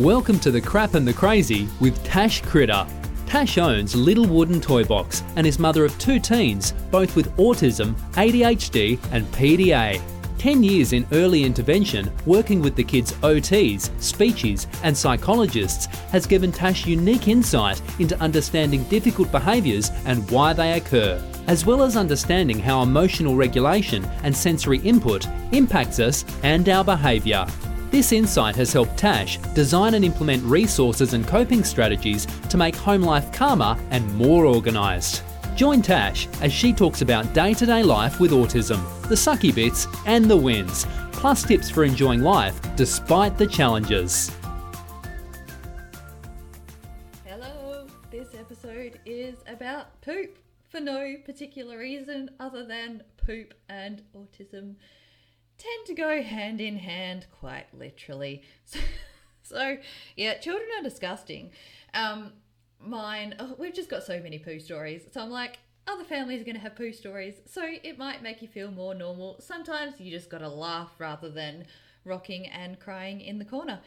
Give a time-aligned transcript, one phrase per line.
[0.00, 2.84] Welcome to the Crap and the Crazy with Tash Kritter.
[3.28, 7.94] Tash owns Little Wooden Toy Box and is mother of two teens, both with autism,
[8.14, 10.02] ADHD, and PDA.
[10.38, 16.50] 10 years in early intervention, working with the kids' OTs, speechies, and psychologists has given
[16.50, 22.58] Tash unique insight into understanding difficult behaviours and why they occur, as well as understanding
[22.58, 27.46] how emotional regulation and sensory input impacts us and our behaviour.
[27.94, 33.02] This insight has helped Tash design and implement resources and coping strategies to make home
[33.02, 35.22] life calmer and more organised.
[35.54, 39.86] Join Tash as she talks about day to day life with autism, the sucky bits
[40.06, 44.32] and the wins, plus tips for enjoying life despite the challenges.
[47.24, 50.36] Hello, this episode is about poop
[50.68, 54.74] for no particular reason other than poop and autism
[55.58, 58.42] tend to go hand in hand quite literally.
[58.66, 58.80] So,
[59.42, 59.76] so
[60.16, 61.50] yeah, children are disgusting.
[61.92, 62.32] Um,
[62.80, 65.02] mine, oh, we've just got so many poo stories.
[65.12, 68.40] So I'm like, other families are going to have poo stories, so it might make
[68.40, 69.36] you feel more normal.
[69.40, 71.66] Sometimes you just got to laugh rather than
[72.04, 73.80] rocking and crying in the corner.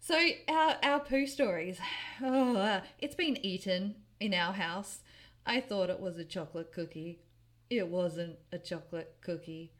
[0.00, 0.18] So
[0.48, 1.78] our our poo stories,
[2.22, 5.00] oh, it's been eaten in our house.
[5.44, 7.20] I thought it was a chocolate cookie.
[7.68, 9.72] It wasn't a chocolate cookie.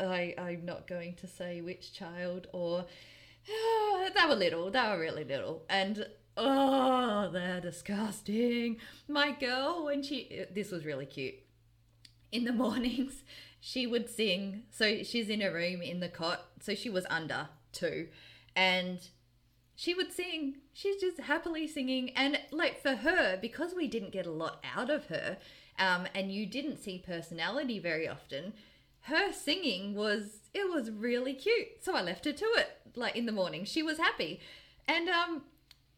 [0.00, 2.86] I, I'm not going to say which child or
[3.50, 8.78] oh, they were little, they were really little, and oh, they're disgusting.
[9.08, 11.34] My girl, when she this was really cute.
[12.30, 13.22] In the mornings,
[13.60, 14.62] she would sing.
[14.70, 16.46] So she's in a room in the cot.
[16.60, 18.08] So she was under two,
[18.54, 19.00] and
[19.74, 20.56] she would sing.
[20.72, 24.90] She's just happily singing, and like for her, because we didn't get a lot out
[24.90, 25.38] of her,
[25.78, 28.52] um, and you didn't see personality very often
[29.08, 31.82] her singing was it was really cute.
[31.82, 32.68] So I left her to it.
[32.94, 34.40] Like in the morning, she was happy,
[34.86, 35.42] and um,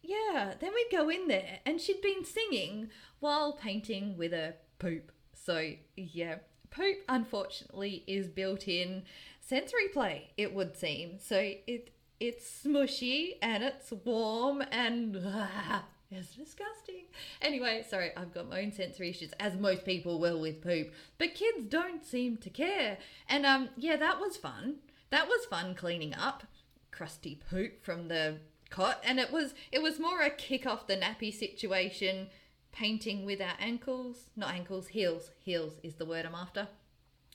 [0.02, 0.54] yeah.
[0.58, 5.12] Then we'd go in there, and she'd been singing while painting with a poop.
[5.34, 6.36] So yeah,
[6.70, 9.04] poop unfortunately is built in
[9.40, 10.30] sensory play.
[10.36, 11.36] It would seem so.
[11.38, 15.16] It it's smushy and it's warm and
[16.10, 17.04] It's disgusting.
[17.40, 20.92] Anyway, sorry, I've got my own sensory issues, as most people will with poop.
[21.18, 22.98] But kids don't seem to care.
[23.28, 24.76] And um, yeah, that was fun.
[25.10, 26.44] That was fun cleaning up
[26.90, 28.38] crusty poop from the
[28.70, 29.00] cot.
[29.04, 32.28] And it was it was more a kick off the nappy situation,
[32.72, 34.30] painting with our ankles.
[34.34, 35.30] Not ankles, heels.
[35.38, 36.68] Heels is the word I'm after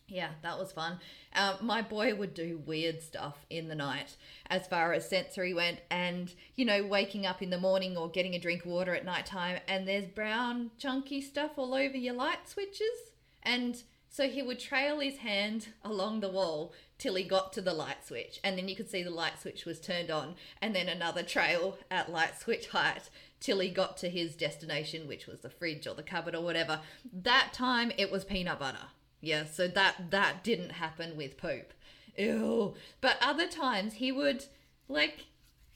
[0.08, 1.00] yeah, that was fun.
[1.36, 4.16] Um, my boy would do weird stuff in the night
[4.50, 8.36] as far as sensory went, and you know, waking up in the morning or getting
[8.36, 12.14] a drink of water at night time, and there's brown, chunky stuff all over your
[12.14, 13.12] light switches.
[13.42, 17.74] And so he would trail his hand along the wall till he got to the
[17.74, 20.88] light switch, and then you could see the light switch was turned on, and then
[20.88, 25.50] another trail at light switch height till he got to his destination, which was the
[25.50, 26.80] fridge or the cupboard or whatever.
[27.12, 28.88] That time it was peanut butter
[29.26, 31.74] yeah, so that that didn't happen with Pope.
[32.18, 32.76] Ew.
[33.02, 34.46] But other times he would
[34.88, 35.26] like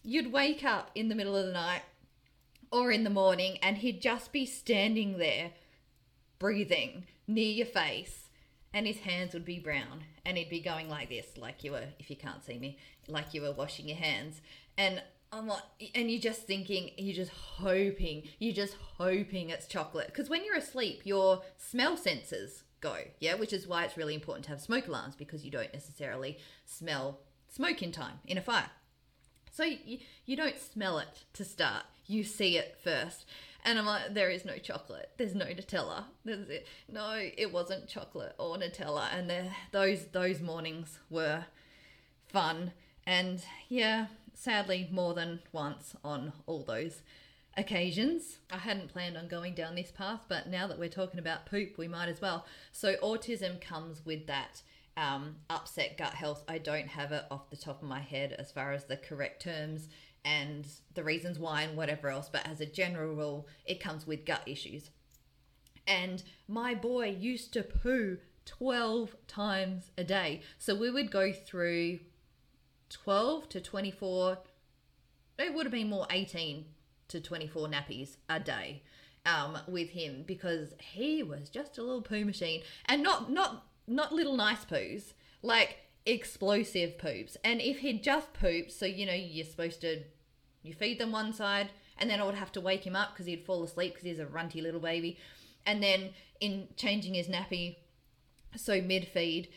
[0.03, 1.81] you'd wake up in the middle of the night
[2.71, 5.51] or in the morning and he'd just be standing there
[6.37, 8.29] breathing near your face
[8.73, 11.83] and his hands would be brown and he'd be going like this like you were
[11.99, 12.77] if you can't see me
[13.07, 14.39] like you were washing your hands
[14.77, 15.61] and I'm like,
[15.93, 20.07] and you're just thinking, you're just hoping, you're just hoping it's chocolate.
[20.07, 22.95] Because when you're asleep, your smell senses go.
[23.19, 26.37] Yeah, which is why it's really important to have smoke alarms because you don't necessarily
[26.65, 28.69] smell smoke in time in a fire.
[29.51, 33.25] So you, you don't smell it to start, you see it first.
[33.65, 35.11] And I'm like, there is no chocolate.
[35.17, 36.05] There's no Nutella.
[36.23, 36.67] There's it.
[36.89, 39.07] No, it wasn't chocolate or Nutella.
[39.13, 39.31] And
[39.71, 41.45] those those mornings were
[42.27, 42.71] fun.
[43.05, 47.01] And yeah, sadly, more than once on all those
[47.59, 48.39] occasions.
[48.51, 51.77] I hadn't planned on going down this path, but now that we're talking about poop,
[51.77, 52.45] we might as well.
[52.71, 54.61] So, autism comes with that
[54.97, 56.43] um, upset gut health.
[56.47, 59.43] I don't have it off the top of my head as far as the correct
[59.43, 59.89] terms
[60.25, 64.25] and the reasons why and whatever else, but as a general rule, it comes with
[64.25, 64.89] gut issues.
[65.87, 70.41] And my boy used to poo 12 times a day.
[70.57, 71.99] So we would go through
[72.89, 74.39] 12 to 24,
[75.37, 76.65] it would have been more 18
[77.09, 78.81] to 24 nappies a day
[79.25, 84.13] um, with him because he was just a little poo machine and not not not
[84.13, 87.37] little nice poos like explosive poops.
[87.43, 90.03] And if he'd just pooped so you know you're supposed to
[90.63, 93.25] you feed them one side and then I would have to wake him up because
[93.25, 95.17] he'd fall asleep because he's a runty little baby.
[95.65, 97.75] And then in changing his nappy
[98.55, 99.49] so mid feed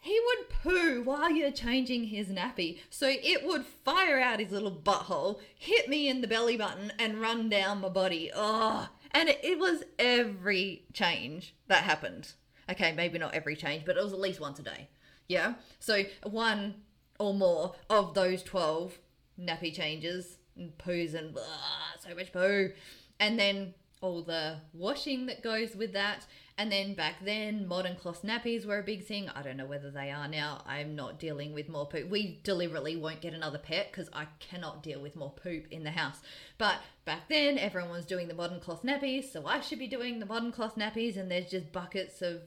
[0.00, 2.78] he would poo while you're changing his nappy.
[2.90, 7.20] So it would fire out his little butthole, hit me in the belly button, and
[7.20, 8.30] run down my body.
[8.34, 12.32] Oh, and it, was every change that happened.
[12.70, 14.88] Okay, maybe not every change, but it was at least once a day.
[15.26, 15.54] Yeah.
[15.80, 16.82] So one
[17.18, 18.98] or more of those 12
[19.40, 21.42] nappy changes and poos and blah,
[22.00, 22.70] so much poo.
[23.18, 26.26] And then all the washing that goes with that.
[26.56, 29.28] And then back then, modern cloth nappies were a big thing.
[29.28, 30.62] I don't know whether they are now.
[30.66, 32.08] I'm not dealing with more poop.
[32.08, 35.92] We deliberately won't get another pet because I cannot deal with more poop in the
[35.92, 36.18] house.
[36.58, 40.18] But back then, everyone was doing the modern cloth nappies, so I should be doing
[40.18, 42.42] the modern cloth nappies, and there's just buckets of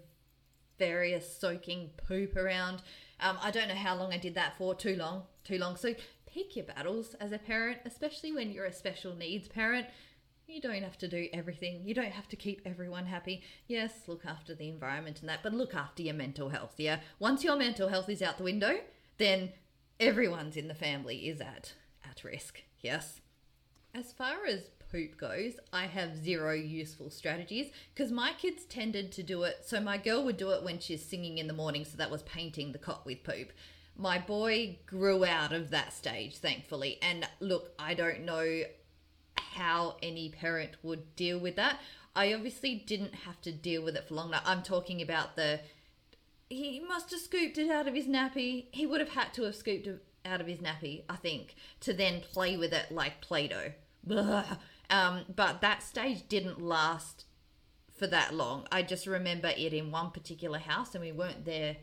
[0.78, 2.82] various soaking poop around.
[3.22, 4.76] Um, I don't know how long I did that for.
[4.76, 5.24] Too long.
[5.44, 5.78] Too long.
[5.78, 5.94] So
[6.26, 9.88] pick your battles as a parent, especially when you're a special needs parent.
[10.52, 11.84] You don't have to do everything.
[11.86, 13.42] You don't have to keep everyone happy.
[13.68, 16.74] Yes, look after the environment and that, but look after your mental health.
[16.78, 17.00] Yeah.
[17.20, 18.80] Once your mental health is out the window,
[19.18, 19.54] then
[19.98, 22.64] everyone's in the family is at at risk.
[22.82, 23.22] Yes.
[23.96, 29.24] As far as poop goes, I have zero useful strategies because my kids tended to
[29.24, 29.60] do it.
[29.66, 32.24] So my girl would do it when she's singing in the morning, so that was
[32.24, 33.54] painting the cot with poop.
[33.96, 36.98] My boy grew out of that stage, thankfully.
[37.02, 38.64] And look, I don't know
[39.56, 41.80] how any parent would deal with that.
[42.16, 44.34] I obviously didn't have to deal with it for long.
[44.46, 45.62] I'm talking about the
[46.50, 48.66] he must have scooped it out of his nappy.
[48.72, 51.94] He would have had to have scooped it out of his nappy, I think, to
[51.94, 54.44] then play with it like Play Doh.
[54.90, 57.24] Um, but that stage didn't last
[57.98, 58.68] for that long.
[58.72, 61.78] I just remember it in one particular house, and we weren't there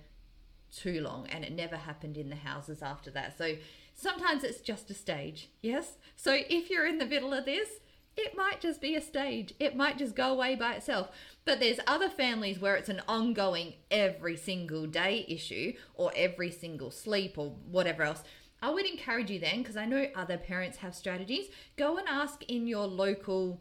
[0.71, 3.39] too long, and it never happened in the houses after that.
[3.39, 3.55] So
[3.99, 5.99] sometimes it's just a stage, yes?
[6.17, 7.69] So if you're in the middle of this,
[8.17, 9.55] it might just be a stage.
[9.59, 11.09] It might just go away by itself.
[11.45, 16.91] But there's other families where it's an ongoing every single day issue or every single
[16.91, 18.23] sleep or whatever else.
[18.63, 21.47] I would encourage you then, because I know other parents have strategies,
[21.77, 23.61] go and ask in your local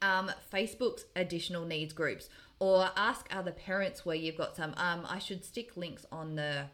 [0.00, 4.74] um, Facebook's additional needs groups or ask other parents where you've got some.
[4.76, 6.66] Um, I should stick links on the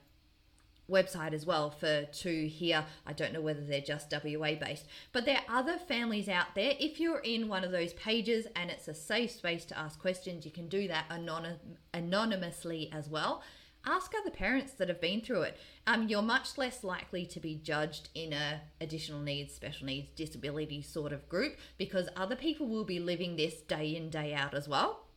[0.90, 2.84] website as well for two here.
[3.06, 6.74] I don't know whether they're just WA based, but there are other families out there.
[6.78, 10.44] If you're in one of those pages and it's a safe space to ask questions,
[10.44, 11.58] you can do that anonym-
[11.92, 13.42] anonymously as well.
[13.86, 15.56] Ask other parents that have been through it.
[15.86, 20.82] Um, you're much less likely to be judged in a additional needs, special needs, disability
[20.82, 24.68] sort of group because other people will be living this day in day out as
[24.68, 25.07] well.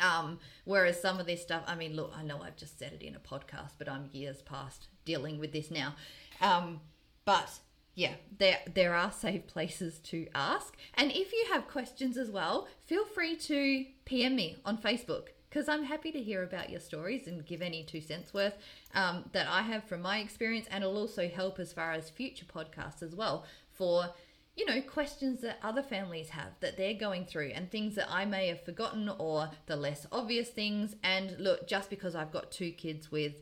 [0.00, 3.02] Um, whereas some of this stuff, I mean, look, I know I've just said it
[3.02, 5.94] in a podcast, but I'm years past dealing with this now.
[6.40, 6.80] Um,
[7.24, 7.50] but
[7.94, 10.76] yeah, there there are safe places to ask.
[10.94, 15.68] And if you have questions as well, feel free to PM me on Facebook because
[15.68, 18.54] I'm happy to hear about your stories and give any two cents worth
[18.92, 22.44] um, that I have from my experience, and it'll also help as far as future
[22.44, 24.06] podcasts as well for
[24.56, 28.24] you know, questions that other families have that they're going through and things that I
[28.24, 30.94] may have forgotten or the less obvious things.
[31.02, 33.34] And look, just because I've got two kids with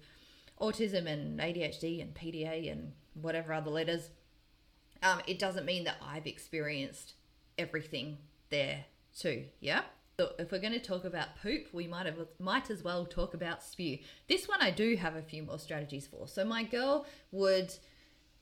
[0.60, 4.08] autism and ADHD and PDA and whatever other letters,
[5.02, 7.14] um, it doesn't mean that I've experienced
[7.58, 8.18] everything
[8.48, 8.86] there
[9.18, 9.44] too.
[9.60, 9.82] Yeah.
[10.18, 13.34] So if we're going to talk about poop, we might have might as well talk
[13.34, 13.98] about spew.
[14.28, 16.28] This one I do have a few more strategies for.
[16.28, 17.74] So my girl would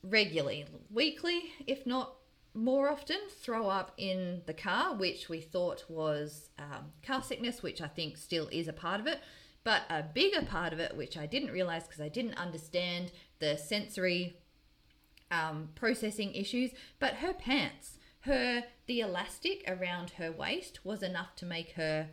[0.03, 2.13] regularly, weekly, if not
[2.53, 7.81] more often throw up in the car, which we thought was um, car sickness, which
[7.81, 9.19] I think still is a part of it.
[9.63, 13.57] But a bigger part of it, which I didn't realize because I didn't understand the
[13.57, 14.37] sensory
[15.29, 21.45] um, processing issues, but her pants, her the elastic around her waist was enough to
[21.45, 22.09] make her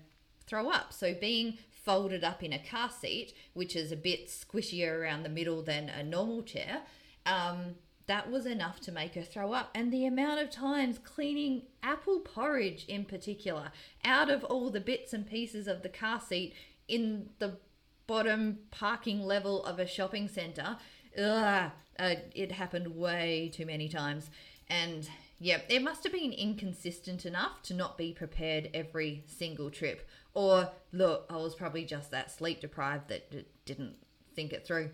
[0.47, 0.93] throw up.
[0.93, 5.29] So being folded up in a car seat, which is a bit squishier around the
[5.29, 6.83] middle than a normal chair,
[7.27, 7.77] um,
[8.09, 9.71] that was enough to make her throw up.
[9.75, 13.71] And the amount of times cleaning apple porridge in particular
[14.05, 16.55] out of all the bits and pieces of the car seat
[16.89, 17.59] in the
[18.07, 20.79] bottom parking level of a shopping center,
[21.17, 24.31] ugh, uh, it happened way too many times.
[24.69, 30.09] And yeah, it must have been inconsistent enough to not be prepared every single trip.
[30.35, 33.31] Or look, I was probably just that sleep deprived that
[33.67, 33.97] didn't
[34.35, 34.91] think it through.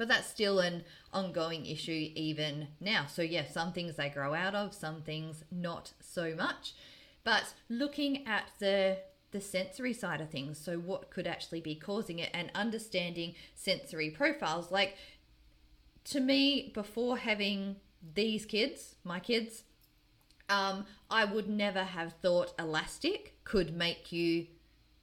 [0.00, 3.04] But that's still an ongoing issue even now.
[3.04, 6.72] So, yeah, some things they grow out of, some things not so much.
[7.22, 12.18] But looking at the the sensory side of things, so what could actually be causing
[12.18, 14.70] it, and understanding sensory profiles.
[14.70, 14.96] Like
[16.04, 17.76] to me, before having
[18.14, 19.64] these kids, my kids,
[20.48, 24.46] um, I would never have thought elastic could make you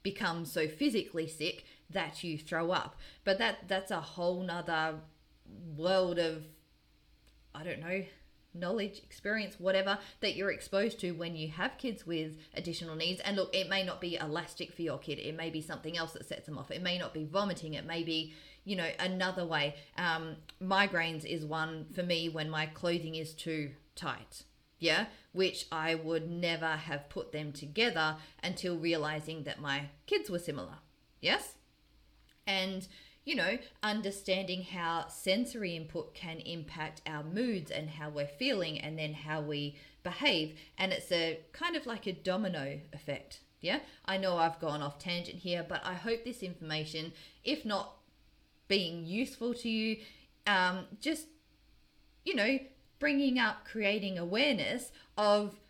[0.02, 2.96] become so physically sick that you throw up.
[3.24, 5.00] But that that's a whole nother
[5.76, 6.44] world of
[7.54, 8.04] I don't know
[8.54, 13.20] knowledge, experience, whatever that you're exposed to when you have kids with additional needs.
[13.20, 16.12] And look, it may not be elastic for your kid, it may be something else
[16.12, 16.70] that sets them off.
[16.70, 19.74] It may not be vomiting, it may be, you know, another way.
[19.96, 24.44] Um, migraines is one for me when my clothing is too tight.
[24.80, 30.38] Yeah, which I would never have put them together until realizing that my kids were
[30.38, 30.76] similar.
[31.20, 31.57] Yes?
[32.48, 32.88] And
[33.28, 38.98] you know, understanding how sensory input can impact our moods and how we're feeling and
[38.98, 40.58] then how we behave.
[40.78, 43.40] And it's a kind of like a domino effect.
[43.60, 47.12] Yeah, I know I've gone off tangent here, but I hope this information,
[47.44, 47.96] if not
[48.66, 49.98] being useful to you,
[50.46, 51.26] um, just,
[52.24, 52.58] you know,
[52.98, 55.60] bringing up, creating awareness of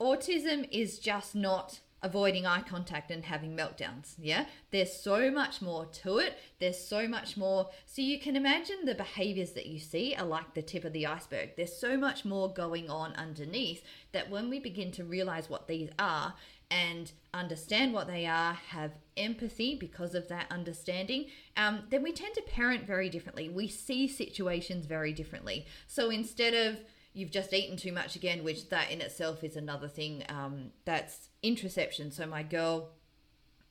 [0.00, 4.14] autism is just not avoiding eye contact and having meltdowns.
[4.18, 6.38] Yeah, there's so much more to it.
[6.60, 7.70] There's so much more.
[7.86, 11.06] So you can imagine the behaviors that you see are like the tip of the
[11.06, 11.50] iceberg.
[11.56, 15.90] There's so much more going on underneath that when we begin to realize what these
[15.98, 16.34] are
[16.70, 21.26] and understand what they are, have empathy because of that understanding,
[21.56, 23.48] um, then we tend to parent very differently.
[23.48, 25.66] We see situations very differently.
[25.86, 26.80] So instead of
[27.18, 31.30] you've just eaten too much again, which that in itself is another thing um, that's
[31.42, 32.12] interoception.
[32.12, 32.90] So my girl,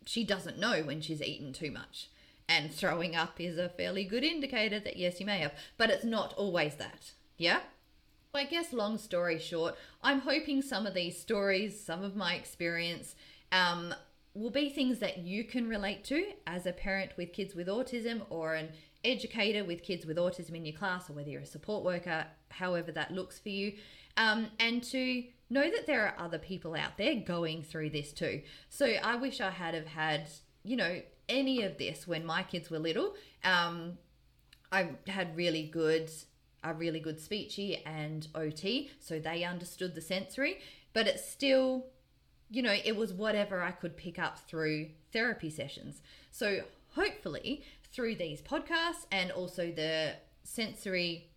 [0.06, 2.10] she doesn't know when she's eaten too much.
[2.50, 6.04] And throwing up is a fairly good indicator that yes, you may have, but it's
[6.04, 7.12] not always that.
[7.38, 7.62] Yeah?
[8.34, 13.16] I guess, long story short, I'm hoping some of these stories, some of my experience,
[13.52, 13.96] um,
[14.34, 18.22] will be things that you can relate to as a parent with kids with autism
[18.30, 18.70] or an
[19.04, 22.92] educator with kids with autism in your class, or whether you're a support worker, however
[22.92, 23.74] that looks for you,
[24.18, 28.42] um, and to know that there are other people out there going through this too.
[28.70, 30.30] So I wish I had have had,
[30.64, 33.16] you know, any of this when my kids were little.
[33.44, 33.98] Um,
[34.72, 36.12] I had really good,
[36.64, 40.60] a really good speechy and OT, so they understood the sensory,
[40.94, 41.86] but it's still,
[42.50, 46.02] you know, it was whatever I could pick up through therapy sessions.
[46.32, 46.62] So
[46.96, 51.30] hopefully through these podcasts and also the sensory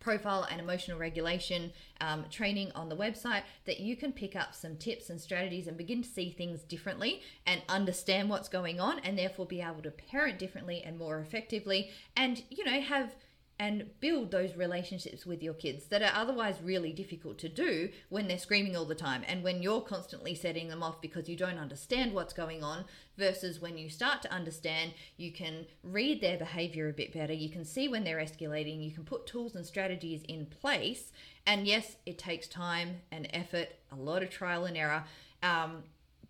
[0.00, 4.76] profile and emotional regulation um, training on the website that you can pick up some
[4.76, 9.18] tips and strategies and begin to see things differently and understand what's going on and
[9.18, 13.14] therefore be able to parent differently and more effectively and you know have
[13.60, 18.26] and build those relationships with your kids that are otherwise really difficult to do when
[18.26, 21.58] they're screaming all the time and when you're constantly setting them off because you don't
[21.58, 22.86] understand what's going on
[23.18, 27.50] versus when you start to understand you can read their behavior a bit better you
[27.50, 31.12] can see when they're escalating you can put tools and strategies in place.
[31.46, 35.04] And yes it takes time and effort a lot of trial and error
[35.42, 35.82] um,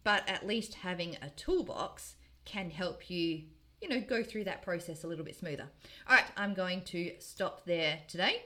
[0.02, 3.42] but at least having a toolbox can help you
[3.80, 5.68] you know, go through that process a little bit smoother.
[6.08, 8.42] All right, I'm going to stop there today.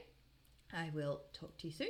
[0.73, 1.87] I will talk to you soon.